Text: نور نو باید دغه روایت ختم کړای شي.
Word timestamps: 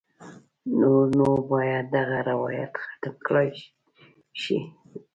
نور 0.79 1.03
نو 1.17 1.29
باید 1.51 1.85
دغه 1.95 2.17
روایت 2.29 2.71
ختم 2.83 3.15
کړای 3.25 3.49
شي. 4.41 4.57